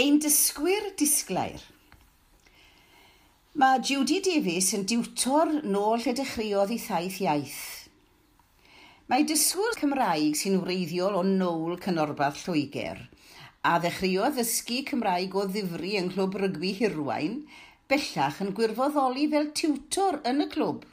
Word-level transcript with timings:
Ein 0.00 0.16
dysgwyr 0.22 0.86
disglair. 0.96 1.60
Mae 3.60 3.82
Judy 3.84 4.20
Davies 4.24 4.70
yn 4.78 4.86
diwtor 4.88 5.50
nôl 5.74 6.00
lle 6.00 6.14
dechreuodd 6.16 6.72
ei 6.72 6.80
thaith 6.80 7.18
iaith. 7.24 7.62
Mae 9.10 9.26
dysgwr 9.28 9.76
Cymraeg 9.82 10.38
sy'n 10.40 10.60
wreiddiol 10.62 11.18
o 11.20 11.24
nôl 11.26 11.76
cynorbath 11.84 12.46
Lloegr 12.46 13.02
a 13.60 13.74
ddechreuodd 13.76 14.38
ddysgu 14.38 14.80
Cymraeg 14.88 15.34
o 15.36 15.42
ddifri 15.50 15.92
yng 16.00 16.08
Nghlwb 16.08 16.36
Rygbi 16.40 16.72
Hirwain, 16.78 17.34
bellach 17.92 18.38
yn 18.40 18.54
gwirfoddoli 18.56 19.26
fel 19.34 19.50
tiwtor 19.60 20.22
yn 20.30 20.46
y 20.46 20.46
clwb, 20.54 20.86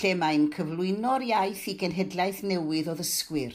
lle 0.00 0.14
mae'n 0.22 0.46
cyflwyno'r 0.54 1.26
iaith 1.28 1.66
i 1.68 1.74
genhedlaeth 1.82 2.40
newydd 2.54 2.88
o 2.88 2.96
ddysgwyr. 2.96 3.52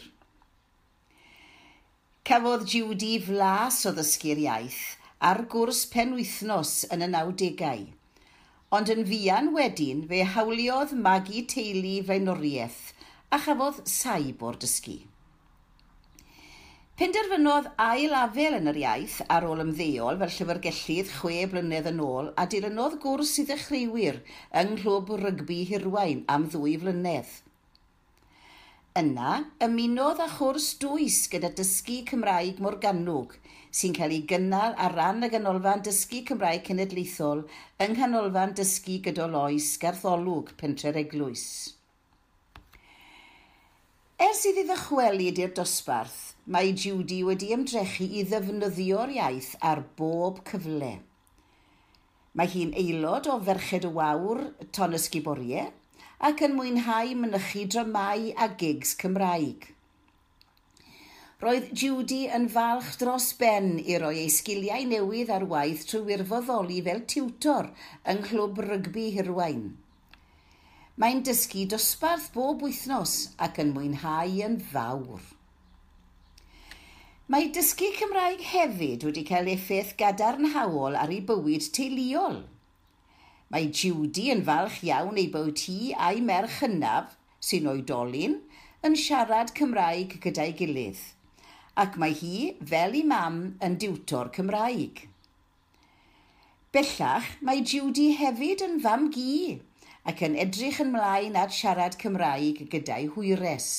Cafodd 2.29 2.61
Judy 2.71 3.17
flas 3.19 3.77
o 3.89 3.91
ddysgu'r 3.95 4.39
iaith 4.41 4.83
ar 5.29 5.41
gwrs 5.53 5.81
penwythnos 5.95 6.69
yn 6.95 7.03
y 7.03 7.09
nawdegau, 7.15 7.81
ond 8.77 8.91
yn 8.93 9.01
fuan 9.09 9.49
wedyn 9.57 10.05
fe 10.11 10.21
hawliodd 10.35 10.93
magu 11.07 11.43
teulu 11.53 11.91
fenoriaeth 12.11 12.79
a 13.27 13.41
chafodd 13.47 13.83
saib 13.95 14.47
o'r 14.49 14.61
dysgu. 14.63 14.95
Penderfynodd 17.01 17.67
ail 17.89 18.15
afel 18.21 18.55
yn 18.61 18.71
yr 18.71 18.83
iaith 18.85 19.19
ar 19.27 19.51
ôl 19.51 19.67
ymddeol 19.67 20.23
fel 20.23 20.35
llyfrgellydd 20.37 21.15
chwe 21.19 21.41
blynedd 21.51 21.91
yn 21.91 22.03
ôl 22.07 22.31
a 22.39 22.47
dilynodd 22.55 23.01
gwrs 23.03 23.35
i 23.43 23.49
ddechreuwyr 23.51 24.23
yng 24.61 24.77
Nghlwb 24.77 25.17
Rygbi 25.25 25.65
Hirwain 25.73 26.23
am 26.37 26.47
ddwy 26.55 26.79
flynedd. 26.85 27.41
Yna, 28.93 29.29
ymunodd 29.65 30.19
â 30.21 30.27
chwrs 30.35 30.65
dwys 30.77 31.15
gyda 31.31 31.49
dysgu 31.57 31.95
Cymraeg 32.05 32.59
Morgannwg, 32.61 33.31
sy'n 33.73 33.95
cael 33.97 34.13
ei 34.13 34.19
gynnal 34.29 34.75
ar 34.85 34.93
ran 34.93 35.25
y 35.25 35.29
Ganolfan 35.33 35.81
Dysgu 35.87 36.19
Cymraeg 36.27 36.61
Cenedlaethol 36.67 37.41
yng 37.81 37.95
Nghanolfan 37.95 38.53
Dysgu 38.59 38.99
Gydol 39.07 39.33
Oes 39.39 39.71
Garddolwg, 39.81 40.53
Pentre 40.61 40.93
Eglwys. 41.01 41.47
Ers 44.21 44.45
iddi 44.51 44.67
ddychwelyd 44.69 45.41
i'r 45.41 45.57
dosbarth, 45.57 46.21
mae 46.45 46.77
Judy 46.77 47.23
wedi 47.25 47.49
ymdrechu 47.57 48.05
i 48.05 48.21
ddefnyddio'r 48.29 49.17
iaith 49.17 49.55
ar 49.73 49.81
bob 49.97 50.45
cyfle. 50.51 50.99
Mae 52.37 52.53
hi'n 52.53 52.77
aelod 52.77 53.25
o 53.25 53.41
Ferched 53.49 53.89
y 53.89 53.97
Wawr, 53.97 54.51
Tonysgu 54.69 55.25
Boriau, 55.25 55.73
ac 56.27 56.39
yn 56.45 56.53
mwynhau 56.55 57.09
mynychu 57.19 57.61
dramau 57.73 58.29
a 58.43 58.45
gigs 58.59 58.93
Cymraeg. 58.99 59.65
Roedd 61.43 61.65
Judy 61.81 62.19
yn 62.37 62.45
falch 62.53 62.93
dros 63.01 63.25
ben 63.41 63.67
i 63.81 63.97
roi 63.99 64.13
ei 64.21 64.29
sgiliau 64.31 64.85
newydd 64.91 65.33
ar 65.37 65.43
waith 65.53 65.83
trwy 65.89 66.05
wirfoddoli 66.13 66.77
fel 66.85 67.03
tiwtor 67.13 67.67
yng 68.13 68.23
nghlwb 68.23 68.63
rygbi 68.69 69.09
Hirwain. 69.17 69.65
Mae'n 70.95 71.25
dysgu 71.27 71.65
dosbarth 71.75 72.31
bob 72.37 72.63
wythnos 72.63 73.17
ac 73.49 73.59
yn 73.65 73.75
mwynhau 73.75 74.39
yn 74.47 74.57
fawr. 74.71 75.27
Mae 77.27 77.51
dysgu 77.59 77.91
Cymraeg 77.99 78.47
hefyd 78.53 79.03
wedi 79.09 79.27
cael 79.27 79.51
effaith 79.57 79.97
gadarnhaol 79.99 80.95
ar 81.03 81.11
ei 81.11 81.19
bywyd 81.33 81.71
teuluol– 81.75 82.45
Mae 83.53 83.67
Judy 83.69 84.31
yn 84.33 84.39
falch 84.47 84.79
iawn 84.87 85.17
ei 85.21 85.27
bod 85.33 85.59
hi 85.67 85.91
a'i 85.93 86.21
merch 86.25 86.55
hynaf, 86.63 87.11
sy'n 87.37 87.67
oedolyn, 87.69 88.39
yn 88.87 88.95
siarad 88.97 89.51
Cymraeg 89.59 90.15
gyda'i 90.23 90.55
gilydd. 90.57 91.03
Ac 91.83 91.99
mae 92.01 92.15
hi, 92.17 92.37
fel 92.71 92.97
ei 92.97 93.03
mam, 93.11 93.37
yn 93.61 93.77
diwtor 93.83 94.31
Cymraeg. 94.33 95.03
Bellach, 96.73 97.29
mae 97.45 97.61
Judy 97.61 98.07
hefyd 98.17 98.65
yn 98.65 98.79
fam 98.81 99.05
gi 99.13 99.59
ac 100.09 100.25
yn 100.25 100.33
edrych 100.35 100.81
ymlaen 100.83 101.37
at 101.39 101.53
siarad 101.53 101.99
Cymraeg 102.01 102.65
gyda'i 102.73 103.05
hwyres. 103.13 103.69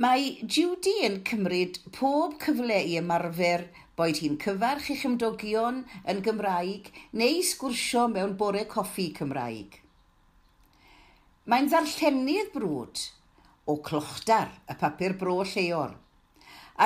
Mae 0.00 0.28
Judy 0.48 0.94
yn 1.04 1.18
cymryd 1.28 1.74
pob 1.92 2.38
cyfle 2.40 2.76
i 2.88 2.94
ymarfer 2.96 3.66
boed 4.00 4.20
hi'n 4.22 4.38
cyfarch 4.40 4.86
i'ch 4.94 5.02
ymdogion 5.04 5.82
yn 6.08 6.22
Gymraeg 6.24 6.86
neu 7.20 7.42
sgwrsio 7.44 8.06
mewn 8.08 8.32
bore 8.40 8.62
coffi 8.70 9.10
Cymraeg. 9.18 9.76
Mae'n 11.44 11.68
ddarllenydd 11.68 12.48
brwd 12.54 13.02
o 13.68 13.76
clochdar 13.90 14.54
y 14.72 14.78
papur 14.84 15.18
bro 15.20 15.36
lleol 15.50 15.92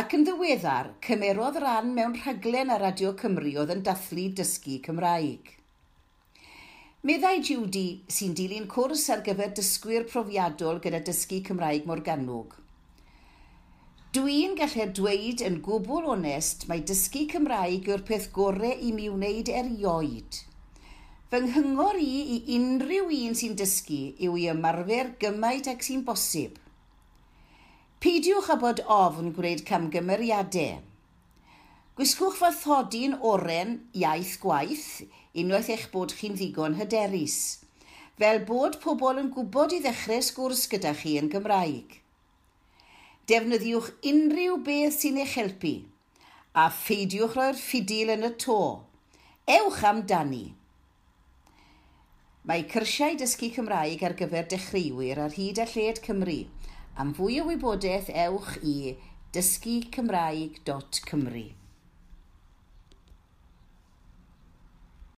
ac 0.00 0.18
yn 0.18 0.26
ddiweddar 0.26 0.90
cymerodd 1.06 1.60
ran 1.62 1.94
mewn 1.94 2.18
rhaglen 2.18 2.74
ar 2.74 2.82
Radio 2.82 3.14
Cymru 3.22 3.54
oedd 3.62 3.76
yn 3.76 3.86
dathlu 3.90 4.26
dysgu 4.42 4.80
Cymraeg. 4.88 5.54
Meddai 7.06 7.38
Judy 7.46 7.86
sy'n 8.18 8.34
dilyn 8.34 8.66
cwrs 8.74 9.06
ar 9.14 9.22
gyfer 9.30 9.54
dysgwyr 9.54 10.10
profiadol 10.10 10.82
gyda 10.82 11.04
dysgu 11.12 11.44
Cymraeg 11.46 11.86
mor 11.86 12.02
ganwg. 12.10 12.63
Dwi'n 14.14 14.52
gallu 14.54 14.84
dweud 14.94 15.40
yn 15.42 15.56
gwbl 15.66 16.04
onest 16.12 16.68
mae 16.70 16.82
dysgu 16.86 17.24
Cymraeg 17.32 17.88
yw'r 17.90 18.02
peth 18.06 18.28
gorau 18.36 18.82
i 18.88 18.92
mi 18.94 19.08
wneud 19.10 19.48
erioed. 19.60 20.36
Fy 21.32 21.40
nghyngor 21.42 21.98
i 21.98 22.20
i 22.34 22.36
unrhyw 22.56 23.10
un 23.16 23.34
sy'n 23.40 23.56
dysgu 23.58 23.98
yw 24.28 24.36
i 24.38 24.44
ymarfer 24.52 25.10
gymaint 25.24 25.70
ac 25.72 25.82
sy'n 25.86 26.04
bosib. 26.06 26.60
Peidiwch 27.98 28.52
â 28.54 28.58
bod 28.62 28.84
ofn 28.98 29.32
gwneud 29.40 29.64
camgymeriadau. 29.72 30.78
Gwisgwch 31.98 32.38
fy 32.38 33.02
oren 33.32 33.74
iaith 34.04 34.36
gwaith 34.46 34.86
unwaith 35.42 35.72
eich 35.74 35.90
bod 35.96 36.14
chi'n 36.20 36.38
ddigon 36.38 36.78
hyderus, 36.78 37.40
fel 38.22 38.44
bod 38.46 38.78
pobl 38.86 39.18
yn 39.26 39.34
gwybod 39.34 39.74
i 39.74 39.82
ddechrau 39.82 40.22
sgwrs 40.30 40.68
gyda 40.70 40.94
chi 41.02 41.18
yn 41.18 41.34
Gymraeg. 41.34 42.03
Defnyddiwch 43.30 43.88
unrhyw 44.10 44.56
beth 44.66 44.98
sy'n 45.00 45.22
eich 45.22 45.36
helpu 45.38 45.74
a 46.54 46.70
pheidiwch 46.70 47.34
roi'r 47.38 47.58
ffidil 47.58 48.10
yn 48.14 48.26
y 48.28 48.30
to. 48.44 48.58
Ewch 49.50 49.82
amdani! 49.88 50.46
Mae 52.44 52.62
cyrsiau 52.68 53.16
dysgu 53.16 53.48
Cymraeg 53.56 54.04
ar 54.04 54.14
gyfer 54.20 54.44
dechreuwyr 54.52 55.18
ar 55.24 55.32
hyd 55.38 55.58
a 55.64 55.66
lled 55.72 55.98
Cymru. 56.04 56.40
Am 57.00 57.10
fwy 57.16 57.34
o 57.40 57.42
wybodaeth 57.48 58.12
ewch 58.26 58.52
i 58.60 59.00
dysgucymraeg.cymru. 59.32 61.46